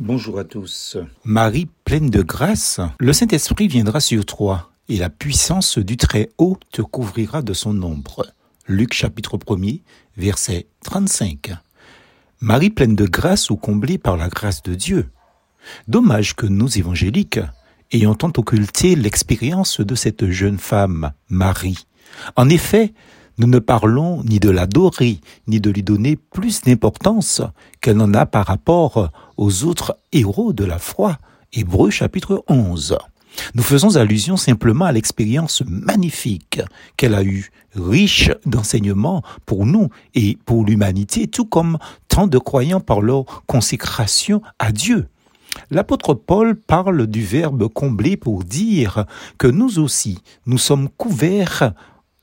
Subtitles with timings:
[0.00, 0.96] Bonjour à tous.
[1.24, 6.82] Marie pleine de grâce, le Saint-Esprit viendra sur toi, et la puissance du Très-Haut te
[6.82, 8.24] couvrira de son ombre.
[8.68, 9.82] Luc chapitre 1er,
[10.16, 11.50] verset 35.
[12.40, 15.10] Marie pleine de grâce ou comblée par la grâce de Dieu.
[15.88, 17.40] Dommage que nous, évangéliques,
[17.90, 21.86] ayons tant occulté l'expérience de cette jeune femme, Marie.
[22.36, 22.92] En effet,
[23.38, 27.40] nous ne parlons ni de l'adorer, ni de lui donner plus d'importance
[27.80, 31.18] qu'elle n'en a par rapport aux autres héros de la foi.
[31.52, 32.98] Hébreu chapitre 11.
[33.54, 36.60] Nous faisons allusion simplement à l'expérience magnifique
[36.96, 41.78] qu'elle a eue, riche d'enseignements pour nous et pour l'humanité, tout comme
[42.08, 45.06] tant de croyants par leur consécration à Dieu.
[45.70, 49.06] L'apôtre Paul parle du verbe combler pour dire
[49.38, 51.72] que nous aussi, nous sommes couverts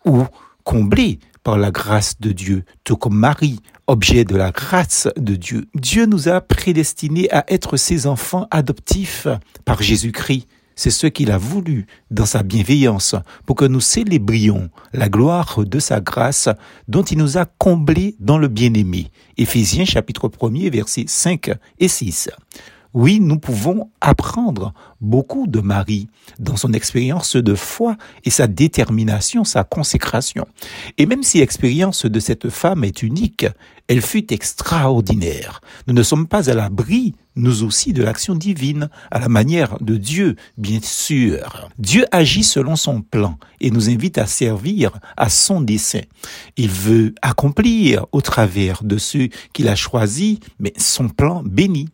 [0.06, 0.24] ou
[0.66, 5.68] comblés par la grâce de Dieu, tout comme Marie, objet de la grâce de Dieu.
[5.76, 9.28] Dieu nous a prédestinés à être ses enfants adoptifs
[9.64, 10.48] par Jésus-Christ.
[10.76, 15.80] C'est ce qu'il a voulu dans sa bienveillance pour que nous célébrions la gloire de
[15.80, 16.50] sa grâce
[16.90, 19.08] dont il nous a comblés dans le bien-aimé.
[19.38, 22.30] Éphésiens chapitre 1er versets 5 et 6.
[22.96, 26.08] Oui, nous pouvons apprendre beaucoup de Marie
[26.40, 30.48] dans son expérience de foi et sa détermination, sa consécration.
[30.98, 33.48] Et même si l'expérience de cette femme est unique,
[33.90, 35.60] elle fut extraordinaire.
[35.88, 39.98] Nous ne sommes pas à l'abri, nous aussi, de l'action divine, à la manière de
[39.98, 41.70] Dieu, bien sûr.
[41.78, 46.04] Dieu agit selon son plan et nous invite à servir à son dessein.
[46.56, 51.90] Il veut accomplir au travers de ceux qu'il a choisis, mais son plan béni.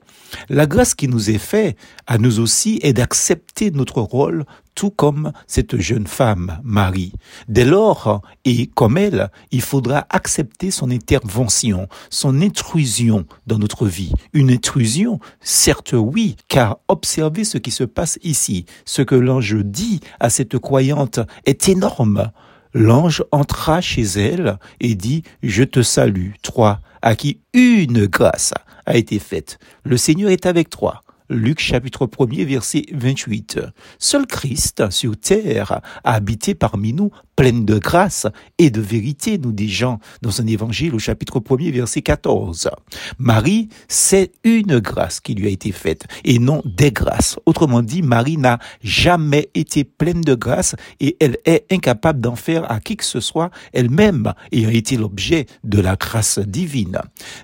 [0.50, 5.32] La grâce qui nous est faite à nous aussi est d'accepter notre rôle tout comme
[5.48, 7.14] cette jeune femme, Marie.
[7.48, 14.14] Dès lors, et comme elle, il faudra accepter son intervention, son intrusion dans notre vie.
[14.34, 18.66] Une intrusion, certes oui, car observez ce qui se passe ici.
[18.86, 22.32] Ce que l'ange dit à cette croyante est énorme.
[22.74, 28.54] L'ange entra chez elle et dit, Je te salue, toi, à qui une grâce
[28.86, 29.60] a été faite.
[29.84, 31.02] Le Seigneur est avec toi.
[31.30, 33.62] Luc chapitre 1er verset 28.
[34.00, 38.28] Seul Christ sur terre a habité parmi nous pleine de grâce
[38.60, 42.70] et de vérité, nous dit Jean dans son évangile au chapitre 1er verset 14.
[43.18, 47.40] Marie, c'est une grâce qui lui a été faite et non des grâces.
[47.48, 52.72] Autrement dit, Marie n'a jamais été pleine de grâce et elle est incapable d'en faire
[52.72, 57.00] à qui que ce soit elle-même ayant été l'objet de la grâce divine.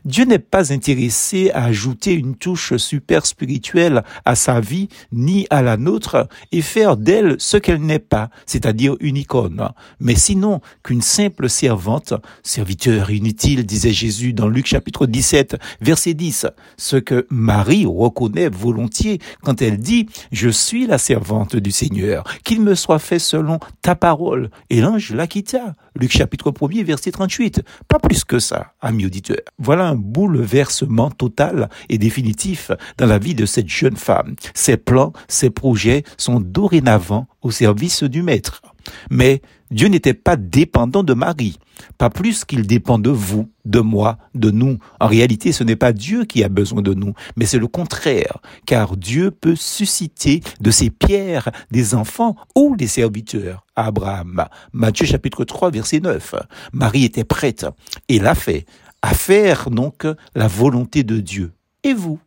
[0.05, 5.63] Dieu n'est pas intéressé à ajouter une touche super spirituelle à sa vie ni à
[5.63, 9.69] la nôtre et faire d'elle ce qu'elle n'est pas, c'est-à-dire une icône
[9.99, 16.47] mais sinon qu'une simple servante, serviteur inutile, disait Jésus dans Luc chapitre 17, verset 10,
[16.77, 22.61] ce que Marie reconnaît volontiers quand elle dit, je suis la servante du Seigneur, qu'il
[22.61, 24.49] me soit fait selon ta parole.
[24.69, 25.75] Et l'ange la quitta.
[25.95, 27.61] Luc chapitre 1 verset 38.
[27.87, 29.37] Pas plus que ça, ami auditeur.
[29.57, 34.35] Voilà un bouleversement total et définitif dans la vie de cette jeune femme.
[34.53, 38.61] Ses plans, ses projets sont dorénavant au service du Maître.
[39.09, 41.59] Mais Dieu n'était pas dépendant de Marie,
[41.97, 44.77] pas plus qu'il dépend de vous, de moi, de nous.
[44.99, 48.37] En réalité, ce n'est pas Dieu qui a besoin de nous, mais c'est le contraire,
[48.65, 53.65] car Dieu peut susciter de ses pierres des enfants ou des serviteurs.
[53.75, 56.35] Abraham, Matthieu chapitre 3, verset 9.
[56.71, 57.65] Marie était prête
[58.07, 58.65] et l'a fait,
[59.01, 61.51] à faire donc la volonté de Dieu.
[61.83, 62.19] Et vous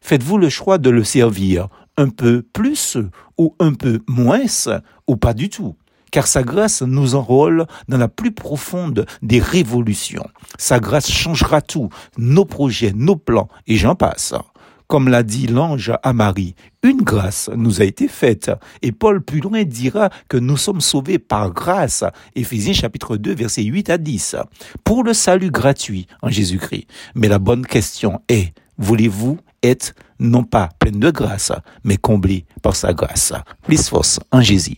[0.00, 2.98] Faites-vous le choix de le servir un peu plus
[3.38, 4.44] ou un peu moins
[5.06, 5.76] ou pas du tout?
[6.14, 10.24] Car sa grâce nous enrôle dans la plus profonde des révolutions.
[10.58, 14.32] Sa grâce changera tout, nos projets, nos plans, et j'en passe.
[14.86, 16.54] Comme l'a dit l'ange à Marie,
[16.84, 18.52] une grâce nous a été faite.
[18.80, 22.04] Et Paul plus loin dira que nous sommes sauvés par grâce.
[22.36, 24.36] Éphésiens chapitre 2 versets 8 à 10.
[24.84, 26.86] Pour le salut gratuit en Jésus-Christ.
[27.16, 31.50] Mais la bonne question est, voulez-vous être non pas pleine de grâce,
[31.82, 33.32] mais comblé par sa grâce?
[33.62, 34.72] Plus force en Jésus.